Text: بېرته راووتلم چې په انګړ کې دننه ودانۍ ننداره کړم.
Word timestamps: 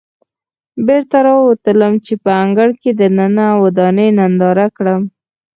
بېرته 0.87 1.15
راووتلم 1.25 1.93
چې 2.05 2.13
په 2.23 2.29
انګړ 2.43 2.69
کې 2.81 2.91
دننه 2.99 3.45
ودانۍ 3.63 4.09
ننداره 4.19 4.67
کړم. 4.77 5.01